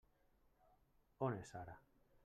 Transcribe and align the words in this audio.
On 1.27 1.37
és 1.43 1.55
ara? 1.63 1.81